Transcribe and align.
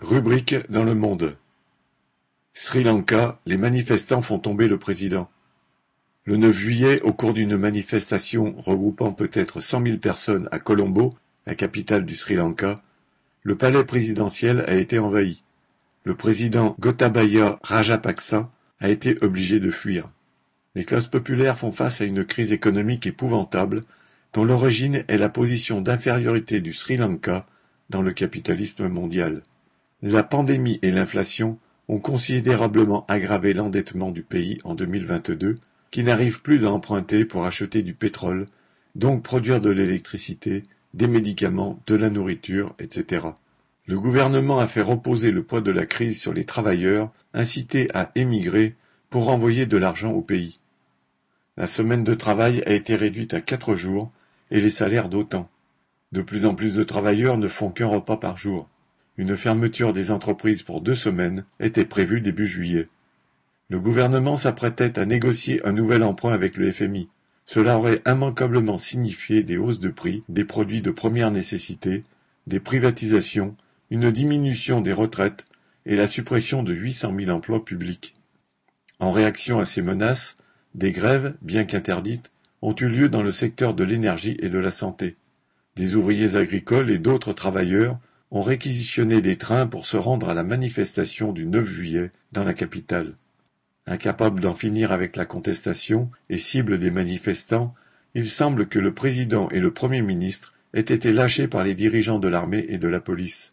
Rubrique 0.00 0.56
dans 0.68 0.84
Le 0.84 0.94
Monde 0.94 1.38
Sri 2.52 2.84
Lanka, 2.84 3.40
les 3.46 3.56
manifestants 3.56 4.20
font 4.20 4.38
tomber 4.38 4.68
le 4.68 4.78
président. 4.78 5.30
Le 6.26 6.36
9 6.36 6.54
juillet, 6.54 7.00
au 7.00 7.14
cours 7.14 7.32
d'une 7.32 7.56
manifestation 7.56 8.54
regroupant 8.58 9.12
peut-être 9.12 9.62
cent 9.62 9.80
mille 9.80 9.98
personnes 9.98 10.50
à 10.52 10.58
Colombo, 10.58 11.14
la 11.46 11.54
capitale 11.54 12.04
du 12.04 12.14
Sri 12.14 12.34
Lanka, 12.34 12.74
le 13.42 13.56
palais 13.56 13.84
présidentiel 13.84 14.66
a 14.68 14.74
été 14.74 14.98
envahi. 14.98 15.42
Le 16.04 16.14
président 16.14 16.76
Gotabaya 16.78 17.58
Rajapaksa 17.62 18.50
a 18.80 18.90
été 18.90 19.16
obligé 19.24 19.60
de 19.60 19.70
fuir. 19.70 20.10
Les 20.74 20.84
classes 20.84 21.06
populaires 21.06 21.58
font 21.58 21.72
face 21.72 22.02
à 22.02 22.04
une 22.04 22.26
crise 22.26 22.52
économique 22.52 23.06
épouvantable 23.06 23.80
dont 24.34 24.44
l'origine 24.44 25.04
est 25.08 25.16
la 25.16 25.30
position 25.30 25.80
d'infériorité 25.80 26.60
du 26.60 26.74
Sri 26.74 26.98
Lanka 26.98 27.46
dans 27.88 28.02
le 28.02 28.12
capitalisme 28.12 28.88
mondial. 28.88 29.42
La 30.02 30.22
pandémie 30.22 30.78
et 30.82 30.90
l'inflation 30.90 31.58
ont 31.88 32.00
considérablement 32.00 33.06
aggravé 33.08 33.54
l'endettement 33.54 34.10
du 34.10 34.22
pays 34.22 34.58
en 34.62 34.74
2022, 34.74 35.54
qui 35.90 36.02
n'arrive 36.02 36.42
plus 36.42 36.66
à 36.66 36.70
emprunter 36.70 37.24
pour 37.24 37.46
acheter 37.46 37.82
du 37.82 37.94
pétrole, 37.94 38.44
donc 38.94 39.22
produire 39.22 39.60
de 39.62 39.70
l'électricité, 39.70 40.64
des 40.92 41.06
médicaments, 41.06 41.80
de 41.86 41.94
la 41.94 42.10
nourriture, 42.10 42.74
etc. 42.78 43.28
Le 43.86 43.98
gouvernement 43.98 44.58
a 44.58 44.66
fait 44.66 44.82
reposer 44.82 45.30
le 45.30 45.42
poids 45.42 45.62
de 45.62 45.70
la 45.70 45.86
crise 45.86 46.20
sur 46.20 46.34
les 46.34 46.44
travailleurs 46.44 47.10
incités 47.32 47.88
à 47.94 48.10
émigrer 48.16 48.74
pour 49.08 49.24
renvoyer 49.24 49.64
de 49.64 49.78
l'argent 49.78 50.12
au 50.12 50.20
pays. 50.20 50.58
La 51.56 51.66
semaine 51.66 52.04
de 52.04 52.14
travail 52.14 52.62
a 52.66 52.72
été 52.72 52.96
réduite 52.96 53.32
à 53.32 53.40
quatre 53.40 53.76
jours 53.76 54.12
et 54.50 54.60
les 54.60 54.70
salaires 54.70 55.08
d'autant. 55.08 55.48
De 56.12 56.20
plus 56.20 56.44
en 56.44 56.54
plus 56.54 56.74
de 56.74 56.84
travailleurs 56.84 57.38
ne 57.38 57.48
font 57.48 57.70
qu'un 57.70 57.86
repas 57.86 58.18
par 58.18 58.36
jour. 58.36 58.68
Une 59.18 59.36
fermeture 59.36 59.92
des 59.94 60.10
entreprises 60.10 60.62
pour 60.62 60.82
deux 60.82 60.94
semaines 60.94 61.44
était 61.58 61.86
prévue 61.86 62.20
début 62.20 62.46
juillet. 62.46 62.88
Le 63.70 63.80
gouvernement 63.80 64.36
s'apprêtait 64.36 64.98
à 64.98 65.06
négocier 65.06 65.66
un 65.66 65.72
nouvel 65.72 66.02
emprunt 66.02 66.32
avec 66.32 66.56
le 66.56 66.70
FMI. 66.70 67.08
Cela 67.46 67.78
aurait 67.78 68.02
immanquablement 68.06 68.76
signifié 68.76 69.42
des 69.42 69.56
hausses 69.56 69.80
de 69.80 69.88
prix 69.88 70.22
des 70.28 70.44
produits 70.44 70.82
de 70.82 70.90
première 70.90 71.30
nécessité, 71.30 72.04
des 72.46 72.60
privatisations, 72.60 73.56
une 73.90 74.10
diminution 74.10 74.80
des 74.82 74.92
retraites 74.92 75.46
et 75.86 75.96
la 75.96 76.06
suppression 76.06 76.62
de 76.62 76.74
800 76.74 77.14
000 77.18 77.30
emplois 77.30 77.64
publics. 77.64 78.14
En 78.98 79.12
réaction 79.12 79.60
à 79.60 79.64
ces 79.64 79.82
menaces, 79.82 80.36
des 80.74 80.92
grèves, 80.92 81.34
bien 81.40 81.64
qu'interdites, 81.64 82.30
ont 82.60 82.74
eu 82.74 82.88
lieu 82.88 83.08
dans 83.08 83.22
le 83.22 83.32
secteur 83.32 83.72
de 83.72 83.84
l'énergie 83.84 84.36
et 84.40 84.50
de 84.50 84.58
la 84.58 84.70
santé. 84.70 85.16
Des 85.76 85.94
ouvriers 85.94 86.36
agricoles 86.36 86.90
et 86.90 86.98
d'autres 86.98 87.32
travailleurs 87.32 87.98
ont 88.30 88.42
réquisitionné 88.42 89.22
des 89.22 89.36
trains 89.36 89.66
pour 89.66 89.86
se 89.86 89.96
rendre 89.96 90.28
à 90.28 90.34
la 90.34 90.42
manifestation 90.42 91.32
du 91.32 91.46
9 91.46 91.66
juillet 91.66 92.10
dans 92.32 92.44
la 92.44 92.54
capitale. 92.54 93.14
Incapable 93.86 94.40
d'en 94.40 94.54
finir 94.54 94.90
avec 94.90 95.14
la 95.16 95.26
contestation 95.26 96.10
et 96.28 96.38
cible 96.38 96.78
des 96.78 96.90
manifestants, 96.90 97.74
il 98.14 98.28
semble 98.28 98.66
que 98.66 98.78
le 98.78 98.92
président 98.92 99.48
et 99.50 99.60
le 99.60 99.72
Premier 99.72 100.02
ministre 100.02 100.54
aient 100.74 100.80
été 100.80 101.12
lâchés 101.12 101.46
par 101.46 101.62
les 101.62 101.74
dirigeants 101.74 102.18
de 102.18 102.28
l'armée 102.28 102.66
et 102.68 102.78
de 102.78 102.88
la 102.88 103.00
police. 103.00 103.52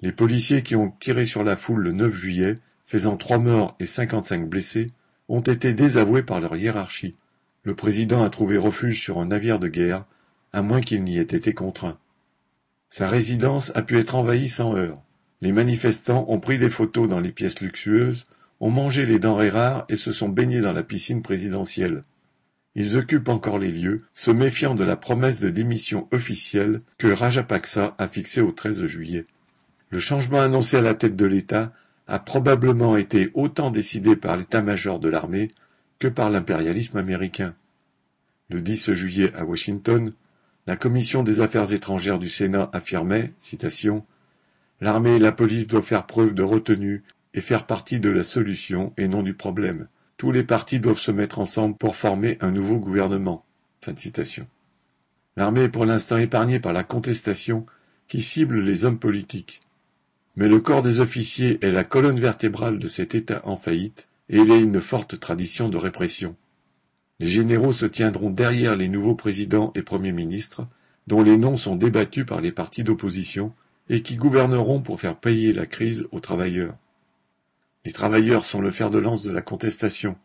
Les 0.00 0.12
policiers 0.12 0.62
qui 0.62 0.74
ont 0.74 0.90
tiré 0.90 1.24
sur 1.24 1.44
la 1.44 1.56
foule 1.56 1.82
le 1.82 1.92
9 1.92 2.12
juillet, 2.14 2.56
faisant 2.84 3.16
trois 3.16 3.38
morts 3.38 3.76
et 3.78 3.86
cinquante-cinq 3.86 4.48
blessés, 4.48 4.90
ont 5.28 5.40
été 5.40 5.72
désavoués 5.72 6.22
par 6.22 6.40
leur 6.40 6.56
hiérarchie. 6.56 7.14
Le 7.62 7.74
président 7.74 8.24
a 8.24 8.30
trouvé 8.30 8.58
refuge 8.58 9.00
sur 9.00 9.18
un 9.18 9.26
navire 9.26 9.58
de 9.58 9.68
guerre, 9.68 10.04
à 10.52 10.62
moins 10.62 10.80
qu'il 10.80 11.04
n'y 11.04 11.18
ait 11.18 11.22
été 11.22 11.54
contraint. 11.54 11.98
Sa 12.88 13.08
résidence 13.08 13.72
a 13.74 13.82
pu 13.82 13.98
être 13.98 14.14
envahie 14.14 14.48
sans 14.48 14.76
heurts. 14.76 15.02
Les 15.40 15.52
manifestants 15.52 16.26
ont 16.28 16.40
pris 16.40 16.58
des 16.58 16.70
photos 16.70 17.08
dans 17.08 17.20
les 17.20 17.32
pièces 17.32 17.60
luxueuses, 17.60 18.24
ont 18.60 18.70
mangé 18.70 19.04
les 19.04 19.18
denrées 19.18 19.50
rares 19.50 19.84
et 19.88 19.96
se 19.96 20.12
sont 20.12 20.28
baignés 20.28 20.60
dans 20.60 20.72
la 20.72 20.82
piscine 20.82 21.22
présidentielle. 21.22 22.02
Ils 22.74 22.96
occupent 22.96 23.28
encore 23.28 23.58
les 23.58 23.70
lieux, 23.70 23.98
se 24.14 24.30
méfiant 24.30 24.74
de 24.74 24.84
la 24.84 24.96
promesse 24.96 25.38
de 25.38 25.50
démission 25.50 26.08
officielle 26.12 26.78
que 26.98 27.06
Rajapaksa 27.06 27.94
a 27.98 28.08
fixée 28.08 28.40
au 28.40 28.52
13 28.52 28.86
juillet. 28.86 29.24
Le 29.90 30.00
changement 30.00 30.40
annoncé 30.40 30.76
à 30.76 30.82
la 30.82 30.94
tête 30.94 31.14
de 31.14 31.26
l'État 31.26 31.72
a 32.08 32.18
probablement 32.18 32.96
été 32.96 33.30
autant 33.34 33.70
décidé 33.70 34.16
par 34.16 34.36
l'état-major 34.36 34.98
de 34.98 35.08
l'armée 35.08 35.48
que 35.98 36.08
par 36.08 36.30
l'impérialisme 36.30 36.98
américain. 36.98 37.54
Le 38.50 38.60
10 38.60 38.92
juillet 38.92 39.32
à 39.36 39.44
Washington, 39.44 40.12
la 40.66 40.76
commission 40.76 41.22
des 41.22 41.40
affaires 41.40 41.72
étrangères 41.72 42.18
du 42.18 42.28
Sénat 42.28 42.70
affirmait, 42.72 43.32
citation, 43.38 44.04
L'armée 44.80 45.16
et 45.16 45.18
la 45.18 45.32
police 45.32 45.66
doivent 45.66 45.84
faire 45.84 46.06
preuve 46.06 46.34
de 46.34 46.42
retenue 46.42 47.04
et 47.32 47.40
faire 47.40 47.66
partie 47.66 48.00
de 48.00 48.10
la 48.10 48.24
solution 48.24 48.92
et 48.96 49.08
non 49.08 49.22
du 49.22 49.34
problème. 49.34 49.88
Tous 50.16 50.32
les 50.32 50.44
partis 50.44 50.80
doivent 50.80 50.98
se 50.98 51.10
mettre 51.10 51.38
ensemble 51.38 51.76
pour 51.76 51.96
former 51.96 52.38
un 52.40 52.50
nouveau 52.50 52.78
gouvernement. 52.78 53.44
L'armée 55.36 55.62
est 55.62 55.68
pour 55.68 55.84
l'instant 55.84 56.16
épargnée 56.16 56.60
par 56.60 56.72
la 56.72 56.84
contestation 56.84 57.66
qui 58.08 58.22
cible 58.22 58.60
les 58.60 58.84
hommes 58.84 58.98
politiques. 58.98 59.60
Mais 60.36 60.48
le 60.48 60.60
corps 60.60 60.82
des 60.82 61.00
officiers 61.00 61.58
est 61.64 61.70
la 61.70 61.84
colonne 61.84 62.20
vertébrale 62.20 62.78
de 62.78 62.88
cet 62.88 63.14
État 63.14 63.40
en 63.44 63.56
faillite 63.56 64.08
et 64.28 64.38
il 64.38 64.50
a 64.50 64.56
une 64.56 64.80
forte 64.80 65.18
tradition 65.20 65.68
de 65.68 65.76
répression. 65.76 66.36
Les 67.20 67.28
généraux 67.28 67.72
se 67.72 67.86
tiendront 67.86 68.30
derrière 68.30 68.76
les 68.76 68.88
nouveaux 68.88 69.14
présidents 69.14 69.72
et 69.74 69.82
premiers 69.82 70.12
ministres, 70.12 70.66
dont 71.06 71.22
les 71.22 71.36
noms 71.36 71.56
sont 71.56 71.76
débattus 71.76 72.26
par 72.26 72.40
les 72.40 72.52
partis 72.52 72.82
d'opposition 72.82 73.52
et 73.88 74.02
qui 74.02 74.16
gouverneront 74.16 74.80
pour 74.80 75.00
faire 75.00 75.16
payer 75.16 75.52
la 75.52 75.66
crise 75.66 76.06
aux 76.10 76.20
travailleurs. 76.20 76.76
Les 77.84 77.92
travailleurs 77.92 78.44
sont 78.44 78.60
le 78.60 78.70
fer 78.70 78.90
de 78.90 78.98
lance 78.98 79.22
de 79.22 79.30
la 79.30 79.42
contestation. 79.42 80.16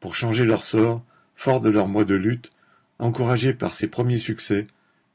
Pour 0.00 0.14
changer 0.14 0.44
leur 0.44 0.64
sort, 0.64 1.04
forts 1.34 1.60
de 1.60 1.68
leur 1.68 1.86
mois 1.86 2.04
de 2.04 2.14
lutte, 2.14 2.50
encouragés 2.98 3.52
par 3.52 3.72
ces 3.72 3.88
premiers 3.88 4.18
succès, 4.18 4.64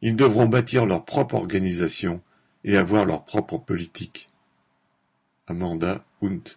ils 0.02 0.16
devront 0.16 0.46
bâtir 0.46 0.86
leur 0.86 1.06
propre 1.06 1.36
organisation 1.36 2.22
et 2.64 2.78
avoir 2.78 3.06
leur 3.06 3.26
propre 3.26 3.58
politique. 3.58 4.28
Amanda 5.48 6.06
Hunt 6.22 6.56